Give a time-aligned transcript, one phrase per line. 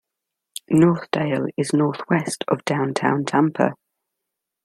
[0.71, 3.75] Northdale is north-northwest of downtown Tampa.